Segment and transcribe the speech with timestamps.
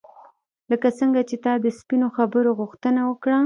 [0.71, 3.39] لکه څنګه چې تا د سپینو خبرو غوښتنه وکړه.